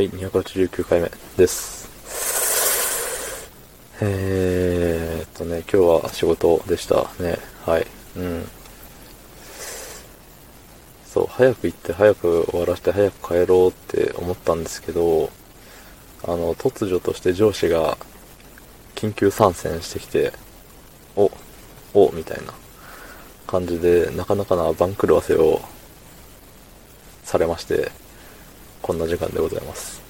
[0.00, 1.86] はい、289回目です。
[4.00, 7.36] えーっとね、今日は仕事でしたね。
[7.66, 7.86] はい。
[8.16, 8.48] うん。
[11.04, 15.28] そう、早く行って早く終わらせて早く帰ろうって思ったんですけど、
[16.24, 17.98] あの、突如として上司が
[18.94, 20.32] 緊急参戦してきて、
[21.14, 21.30] お、
[21.92, 22.54] お、みたいな
[23.46, 25.60] 感じで、なかなかな番狂わせを
[27.22, 27.99] されまして、
[28.82, 30.00] こんな時間でございます。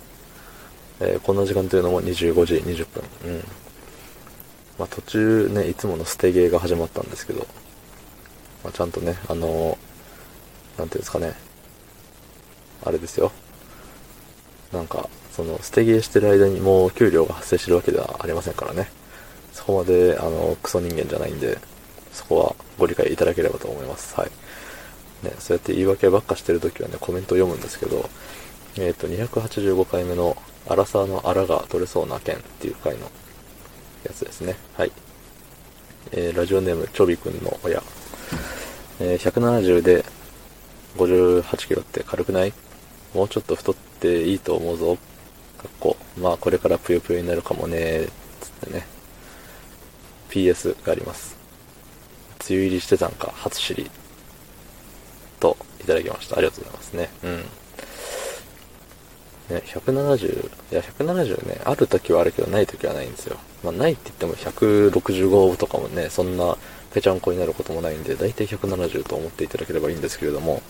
[1.01, 3.03] えーこんな時間というのも25時20分。
[3.25, 3.45] うん。
[4.79, 7.47] まあ途中ね、いつもの捨てゲーが始まったんですけど、
[8.63, 11.35] まあ、ちゃんとね、あのーなんていうんですかね、
[12.85, 13.33] あれですよ。
[14.73, 18.91] なんか、その、捨てゲーしてる間にもう給料が発生してるわけではありませんからね。
[19.53, 21.59] そこまで、あの、クソ人間じゃないんで、
[22.13, 24.15] そこはご理解いただければと思います。
[24.19, 24.31] はい。
[25.25, 28.09] ね、そうやって言い訳ばっかしてるときはね、コメントを読むんですけど、
[28.77, 30.37] えっ、と、285回目の、
[30.69, 33.11] アラサーのアラが取れそうな件っていう回の
[34.05, 34.57] やつですね。
[34.77, 34.93] はい。
[36.13, 37.83] えーラジオネーム、チョビくんの親。
[39.01, 40.05] えー170で
[40.97, 42.53] 58キロって軽くない？
[43.15, 44.97] もうちょっと太っていいと思うぞ。
[44.97, 45.97] かっこ。
[46.19, 48.07] まあ、これからぷよぷよになるかもね。
[48.41, 48.87] つってね。
[50.31, 51.37] PS があります。
[52.49, 53.91] 梅雨入りしてたんか、初知り。
[55.39, 56.37] と、いただきました。
[56.39, 57.11] ありがとうございますね。
[57.25, 57.45] うん。
[59.51, 63.37] ね、170、いや、170ね、ある時はあるけど、ない時はないんですよ。
[63.65, 66.57] まあ、ないって言っても165とかもね、そんな
[66.93, 70.63] ぺちゃんこになることもないんで、だいたい170と思っていただければいいんですけれども、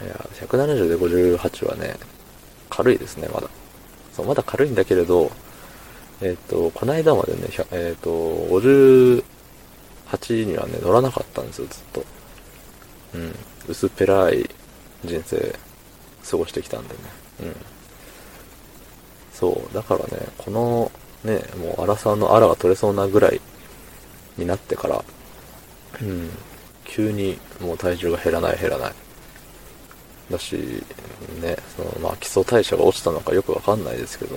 [0.00, 1.96] いや、170で58はね、
[2.70, 3.48] 軽いですね、まだ。
[4.12, 5.30] そう、まだ軽いんだけれど、
[6.22, 9.22] えっ、と、この間までね、えっ、と、58
[10.44, 12.04] にはね、乗らなかったんですよ、ずっと。
[13.14, 13.34] うん。
[13.68, 14.48] 薄っぺらい
[15.04, 15.54] 人生、
[16.30, 17.25] 過ごしてきたんでね。
[17.40, 17.56] うん。
[19.32, 20.90] そう、だからね、この、
[21.24, 23.40] ね、もう、アラサーのアラが取れそうなぐらい
[24.36, 25.04] になってから、
[26.00, 26.30] うん、
[26.84, 28.92] 急にもう体重が減らない減らない。
[30.30, 30.56] だし、
[31.40, 34.36] ね、その、まあ、基礎代謝が落ちたのかよくわかんないですけど、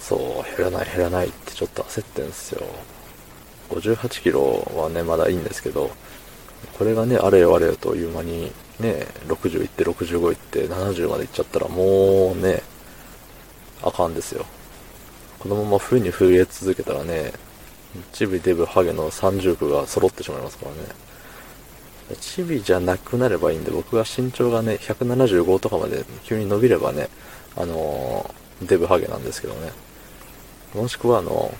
[0.00, 2.62] そう、減らない減らないってちょっと焦ってんすよ。
[3.70, 5.90] 58キロはね、まだいいんですけど、
[6.78, 12.62] これがね、あれよあれよという間に、ね、60いって65いって70までいっちゃったらもうね、
[13.82, 14.44] あかんですよ。
[15.38, 17.32] このまま冬に増え続けたらね、
[18.12, 20.78] チビ、デブ、ハゲの30区が揃ってしまいますからね。
[22.20, 27.08] チビじゃなくなればいいんで、僕が身長がね、175とかまで急に伸びればね、
[27.56, 29.70] あのーデブハゲなんですけどね。
[30.74, 31.52] もしくはあの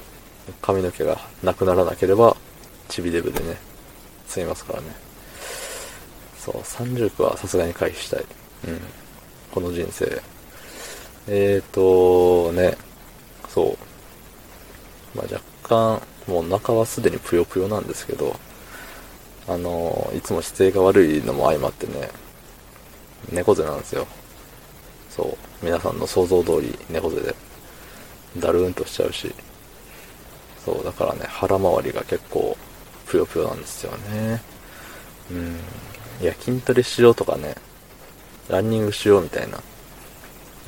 [0.62, 2.36] 髪の毛がなくならなければ、
[2.88, 3.56] チビデブでね、
[4.26, 4.86] 済みますからね。
[6.38, 8.24] そう、30区はさすがに回避したい。
[8.68, 8.80] うん。
[9.52, 10.22] この人生。
[11.28, 12.76] えーとね、
[13.48, 13.76] そ
[15.14, 15.18] う。
[15.18, 18.36] まあ若干、もう中はすでにぷよぷよなんですけど、
[19.48, 22.10] あのいつも姿勢が悪いのも相まってね、
[23.32, 24.06] 猫背なんですよ。
[25.10, 25.22] そ
[25.62, 25.64] う。
[25.64, 27.34] 皆さんの想像通り猫背で、
[28.38, 29.34] だるーんとしちゃうし、
[30.64, 32.56] そう、だからね、腹回りが結構、
[33.06, 34.42] ぷよぷよなんですよね。
[35.30, 35.56] うん。
[36.20, 37.54] いや、筋トレしようとかね、
[38.48, 39.60] ランニングしようみたいな、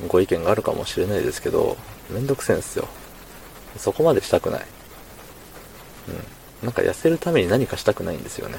[0.07, 1.77] ご意見があるかもしれないですけど、
[2.09, 2.87] めんどくせえんすよ。
[3.77, 4.65] そこまでしたくない。
[6.09, 6.65] うん。
[6.65, 8.57] なんか痩せるために何かしたくないんですよね。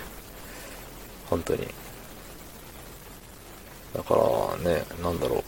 [1.28, 1.66] 本当に。
[3.94, 5.44] だからね、なんだろう。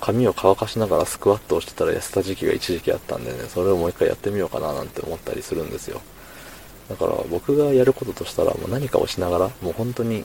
[0.00, 6.02] 髪を乾かしながらスクワットをしてたら痩せた時期が一時期あったんでね、それをもう一回やってみようかななんて思ったりするんですよ。
[6.90, 10.24] だから僕がやることとしたらもう何かをしながら、もう本当に、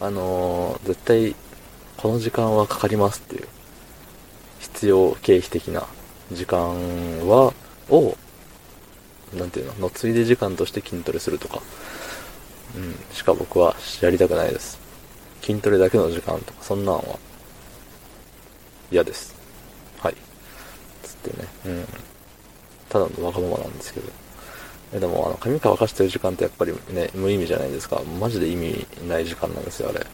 [0.00, 1.36] あのー絶対
[1.98, 3.46] この時間はかかりますっていう、
[4.58, 5.86] 必要経費的な
[6.32, 7.52] 時間は、
[7.90, 8.16] を、
[9.34, 11.60] なんていうの、のついで時間として筋トレするとか、
[12.74, 14.80] うん、しか僕はやりたくないです。
[15.42, 17.18] 筋トレだけの時間とか、そんなんは、
[18.90, 19.34] 嫌です。
[19.98, 20.14] はい。
[21.02, 21.84] つってね、うん。
[22.88, 24.08] ただのわがままなんですけど。
[24.92, 28.02] えでも、あの、髪乾かしてる時間ってやっぱりね、無意味じゃないですか。
[28.20, 30.04] マジで意味ない時間なんですよ、あれ。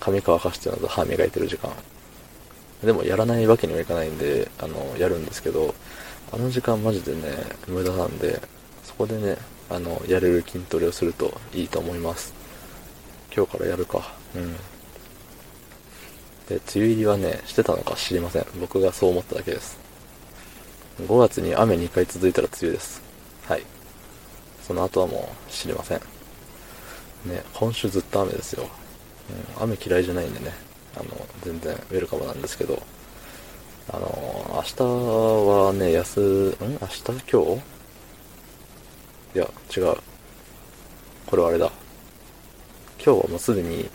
[0.00, 1.70] 髪乾かしてるのと歯磨いてる時間。
[2.82, 5.74] でも、やらないわけにはいかないんで、あの、やるんですけど、
[6.32, 7.20] あの時間マジでね、
[7.68, 8.40] 無駄なんで、
[8.84, 9.36] そこでね、
[9.68, 12.32] あの、やれる筋トレをするといいと思います。
[13.34, 14.14] 今日からやるか。
[14.34, 14.52] うん。
[16.48, 18.46] で、梅雨入りはね、してたのか知りません。
[18.60, 19.78] 僕がそう思っただけです。
[21.02, 23.02] 5月に雨2回続いたら梅雨です。
[23.46, 23.62] はい。
[24.66, 25.98] その後はもう知りません。
[25.98, 28.68] ね、今週ずっと雨ですよ。
[29.58, 30.52] うん、雨嫌いじゃないんでね。
[30.96, 31.04] あの、
[31.44, 32.82] 全然ウェルカムなんですけど、
[33.92, 36.68] あの、明日はね、休、ん？
[36.72, 37.44] 明日今
[39.32, 39.36] 日？
[39.36, 39.96] いや、違う。
[41.26, 41.70] これはあれだ。
[43.04, 43.88] 今日はもうすでに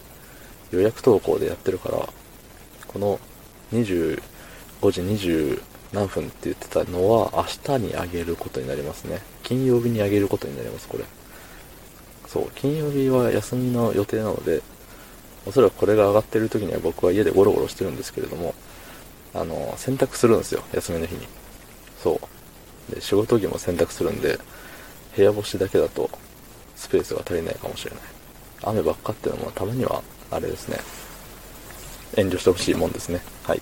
[0.72, 2.08] 予約投稿でやってるから、
[2.88, 3.20] この
[3.74, 4.22] 25
[4.82, 5.62] 時20
[5.94, 9.22] 何分って言ってたのは明日にあげることになりますね。
[9.44, 11.04] 金曜日にあげることになります、これ。
[12.28, 14.62] そう、金曜日は休みの予定なので、
[15.46, 18.54] おそらくこれが上がってる時には僕は家でゴロゴロしてるんですけれども、
[19.34, 21.28] あの、洗濯するんですよ、休みの日に。
[22.02, 22.20] そ
[22.90, 22.96] う。
[22.96, 24.40] で、仕事着も洗濯するんで、
[25.16, 26.10] 部屋干しだけだと
[26.78, 28.00] スペースが足りないかもしれない。
[28.64, 30.80] 雨ばっかっていうのもたまには、あれですね。
[32.16, 33.22] 遠慮してほしいもんですね。
[33.44, 33.62] はい。